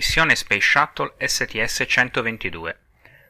Missione 0.00 0.34
Space 0.34 0.62
Shuttle 0.62 1.12
STS-122 1.18 2.74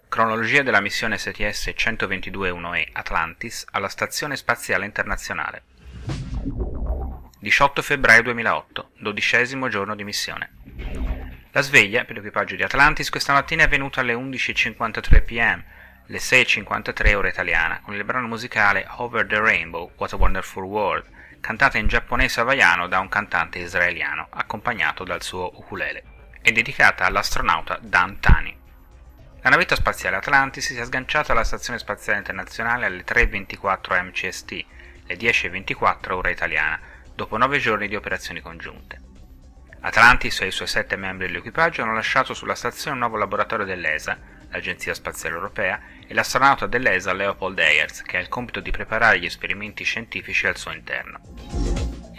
Cronologia 0.08 0.62
della 0.62 0.80
missione 0.80 1.16
STS-122-1E 1.16 2.90
Atlantis 2.92 3.66
alla 3.72 3.88
Stazione 3.88 4.36
Spaziale 4.36 4.85
Internazionale. 4.85 5.64
18 7.40 7.82
febbraio 7.82 8.22
2008, 8.22 8.90
dodicesimo 9.00 9.67
giorno 9.67 9.96
di 9.96 10.04
missione. 10.04 10.53
La 11.50 11.60
sveglia 11.60 12.04
per 12.04 12.14
l'equipaggio 12.14 12.54
di 12.54 12.62
Atlantis 12.62 13.10
questa 13.10 13.32
mattina 13.32 13.62
è 13.62 13.66
avvenuta 13.66 14.00
alle 14.00 14.14
11.53 14.14 15.24
pm, 15.24 15.64
le 16.06 16.18
6.53 16.18 17.14
ora 17.14 17.28
italiana, 17.28 17.80
con 17.80 17.96
il 17.96 18.04
brano 18.04 18.28
musicale 18.28 18.87
Over 18.98 19.26
the 19.26 19.40
Rainbow, 19.40 19.90
What 19.96 20.12
a 20.12 20.16
Wonderful 20.16 20.62
World, 20.62 21.04
cantata 21.40 21.78
in 21.78 21.88
giapponese 21.88 22.38
hawaiano 22.38 22.87
da 22.87 23.00
un 23.00 23.09
cantante 23.09 23.59
israeliano, 23.59 24.28
accompagnato 24.30 25.02
dal 25.02 25.20
suo 25.20 25.50
ukulele, 25.59 26.09
e 26.42 26.52
dedicata 26.52 27.04
all'astronauta 27.04 27.78
Dan 27.80 28.20
Tani. 28.20 28.56
La 29.42 29.50
navetta 29.50 29.74
spaziale 29.74 30.16
Atlantis 30.16 30.66
si 30.66 30.76
è 30.76 30.84
sganciata 30.84 31.32
alla 31.32 31.44
Stazione 31.44 31.78
Spaziale 31.78 32.18
Internazionale 32.18 32.86
alle 32.86 33.04
3.24 33.04 34.04
MCST, 34.04 34.50
le 35.06 35.16
10.24 35.16 36.12
ora 36.12 36.28
italiana, 36.28 36.78
dopo 37.14 37.36
nove 37.36 37.58
giorni 37.58 37.88
di 37.88 37.96
operazioni 37.96 38.40
congiunte. 38.40 39.00
Atlantis 39.80 40.40
e 40.42 40.48
i 40.48 40.50
suoi 40.50 40.68
sette 40.68 40.96
membri 40.96 41.26
dell'equipaggio 41.26 41.82
hanno 41.82 41.95
lasciato 41.95 42.34
sulla 42.34 42.54
stazione 42.54 42.92
un 42.92 42.98
nuovo 42.98 43.16
laboratorio 43.16 43.64
dell'ESA, 43.64 44.18
l'Agenzia 44.50 44.92
Spaziale 44.92 45.36
Europea, 45.36 45.80
e 46.06 46.12
l'astronauta 46.12 46.66
dell'ESA 46.66 47.14
Leopold 47.14 47.59
Ayers, 47.59 48.02
che 48.02 48.18
ha 48.18 48.20
il 48.20 48.28
compito 48.28 48.60
di 48.60 48.70
preparare 48.70 49.20
gli 49.20 49.24
esperimenti 49.24 49.84
scientifici 49.84 50.46
al 50.46 50.59
suo 50.59 50.72
interno. 50.72 51.70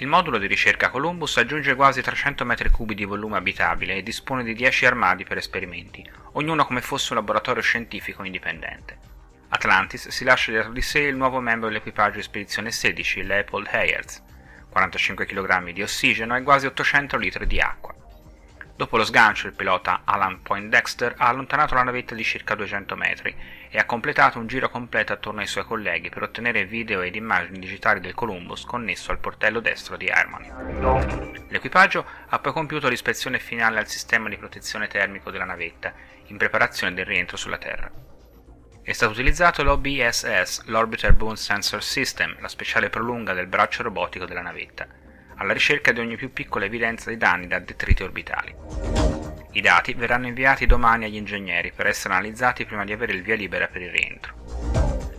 Il 0.01 0.07
modulo 0.07 0.39
di 0.39 0.47
ricerca 0.47 0.89
Columbus 0.89 1.37
aggiunge 1.37 1.75
quasi 1.75 2.01
300 2.01 2.43
m3 2.43 2.93
di 2.93 3.05
volume 3.05 3.37
abitabile 3.37 3.93
e 3.93 4.01
dispone 4.01 4.43
di 4.43 4.55
10 4.55 4.87
armadi 4.87 5.23
per 5.25 5.37
esperimenti, 5.37 6.03
ognuno 6.31 6.65
come 6.65 6.81
fosse 6.81 7.13
un 7.13 7.19
laboratorio 7.19 7.61
scientifico 7.61 8.23
indipendente. 8.23 8.97
Atlantis 9.49 10.07
si 10.07 10.23
lascia 10.23 10.49
dietro 10.49 10.71
di 10.71 10.81
sé 10.81 11.01
il 11.01 11.15
nuovo 11.15 11.39
membro 11.39 11.67
dell'equipaggio 11.67 12.15
di 12.15 12.23
spedizione 12.23 12.71
16, 12.71 13.21
Leopold 13.21 13.67
Ayers, 13.67 14.23
45 14.71 15.27
kg 15.27 15.71
di 15.71 15.83
ossigeno 15.83 16.35
e 16.35 16.41
quasi 16.41 16.65
800 16.65 17.17
litri 17.17 17.45
di 17.45 17.59
acqua. 17.59 18.00
Dopo 18.81 18.97
lo 18.97 19.05
sgancio 19.05 19.45
il 19.45 19.53
pilota 19.53 20.01
Alan 20.05 20.41
Poindexter 20.41 21.13
ha 21.15 21.27
allontanato 21.27 21.75
la 21.75 21.83
navetta 21.83 22.15
di 22.15 22.23
circa 22.23 22.55
200 22.55 22.95
metri 22.95 23.31
e 23.69 23.77
ha 23.77 23.85
completato 23.85 24.39
un 24.39 24.47
giro 24.47 24.71
completo 24.71 25.13
attorno 25.13 25.41
ai 25.41 25.45
suoi 25.45 25.65
colleghi 25.65 26.09
per 26.09 26.23
ottenere 26.23 26.65
video 26.65 27.01
ed 27.01 27.13
immagini 27.13 27.59
digitali 27.59 27.99
del 27.99 28.15
Columbus 28.15 28.65
connesso 28.65 29.11
al 29.11 29.19
portello 29.19 29.59
destro 29.59 29.97
di 29.97 30.09
Harmony. 30.09 30.49
L'equipaggio 31.49 32.03
ha 32.29 32.39
poi 32.39 32.53
compiuto 32.53 32.89
l'ispezione 32.89 33.37
finale 33.37 33.77
al 33.77 33.87
sistema 33.87 34.29
di 34.29 34.37
protezione 34.37 34.87
termico 34.87 35.29
della 35.29 35.45
navetta 35.45 35.93
in 36.29 36.37
preparazione 36.37 36.95
del 36.95 37.05
rientro 37.05 37.37
sulla 37.37 37.59
Terra. 37.59 37.91
È 38.81 38.91
stato 38.93 39.11
utilizzato 39.11 39.61
l'OBSS, 39.61 40.63
l'Orbiter 40.65 41.13
Boom 41.13 41.35
Sensor 41.35 41.83
System, 41.83 42.35
la 42.39 42.47
speciale 42.47 42.89
prolunga 42.89 43.33
del 43.33 43.45
braccio 43.45 43.83
robotico 43.83 44.25
della 44.25 44.41
navetta 44.41 45.10
alla 45.41 45.53
ricerca 45.53 45.91
di 45.91 45.99
ogni 45.99 46.17
più 46.17 46.31
piccola 46.31 46.65
evidenza 46.65 47.09
di 47.09 47.17
danni 47.17 47.47
da 47.47 47.57
detriti 47.57 48.03
orbitali. 48.03 48.55
I 49.53 49.61
dati 49.61 49.93
verranno 49.93 50.27
inviati 50.27 50.67
domani 50.67 51.05
agli 51.05 51.15
ingegneri 51.15 51.71
per 51.71 51.87
essere 51.87 52.13
analizzati 52.13 52.63
prima 52.65 52.85
di 52.85 52.93
avere 52.93 53.13
il 53.13 53.23
via 53.23 53.35
libera 53.35 53.67
per 53.67 53.81
il 53.81 53.89
rientro. 53.89 54.35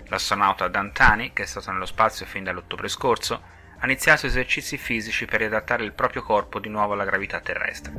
L'astronauta 0.06 0.68
Dantani, 0.68 1.32
che 1.32 1.42
è 1.42 1.46
stato 1.46 1.72
nello 1.72 1.86
spazio 1.86 2.24
fin 2.24 2.44
dall'ottobre 2.44 2.88
scorso, 2.88 3.42
ha 3.78 3.84
iniziato 3.84 4.26
esercizi 4.26 4.78
fisici 4.78 5.24
per 5.24 5.40
riadattare 5.40 5.82
il 5.82 5.92
proprio 5.92 6.22
corpo 6.22 6.60
di 6.60 6.68
nuovo 6.68 6.92
alla 6.92 7.04
gravità 7.04 7.40
terrestre. 7.40 7.92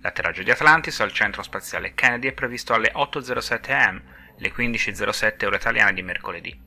L'atterraggio 0.00 0.42
di 0.42 0.50
Atlantis 0.50 0.98
al 1.00 1.12
centro 1.12 1.42
spaziale 1.42 1.94
Kennedy 1.94 2.28
è 2.28 2.32
previsto 2.32 2.74
alle 2.74 2.92
8.07 2.94 3.72
am, 3.72 4.02
le 4.36 4.52
15.07 4.52 5.46
ore 5.46 5.56
italiane 5.56 5.92
di 5.92 6.02
mercoledì. 6.02 6.60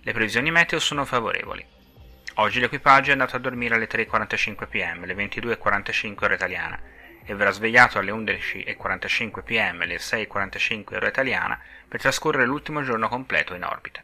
Le 0.00 0.12
previsioni 0.12 0.50
meteo 0.50 0.78
sono 0.80 1.04
favorevoli. 1.04 1.74
Oggi 2.38 2.58
l'equipaggio 2.58 3.10
è 3.10 3.12
andato 3.12 3.36
a 3.36 3.38
dormire 3.38 3.76
alle 3.76 3.86
3.45 3.86 4.66
pm, 4.68 5.04
le 5.04 5.14
22.45 5.14 6.24
ora 6.24 6.34
italiana, 6.34 6.80
e 7.24 7.32
verrà 7.32 7.52
svegliato 7.52 7.98
alle 8.00 8.10
11.45 8.10 9.44
pm, 9.44 9.84
le 9.84 9.98
6.45 9.98 10.96
ora 10.96 11.06
italiana, 11.06 11.60
per 11.86 12.00
trascorrere 12.00 12.44
l'ultimo 12.44 12.82
giorno 12.82 13.06
completo 13.06 13.54
in 13.54 13.62
orbita. 13.62 14.02